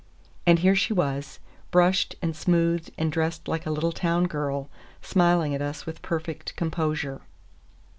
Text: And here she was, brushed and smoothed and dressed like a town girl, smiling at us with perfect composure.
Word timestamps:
And 0.47 0.57
here 0.57 0.75
she 0.75 0.93
was, 0.93 1.37
brushed 1.69 2.15
and 2.23 2.35
smoothed 2.35 2.89
and 2.97 3.11
dressed 3.11 3.47
like 3.47 3.67
a 3.67 3.91
town 3.91 4.23
girl, 4.25 4.67
smiling 5.03 5.53
at 5.53 5.61
us 5.61 5.85
with 5.85 6.01
perfect 6.01 6.55
composure. 6.55 7.21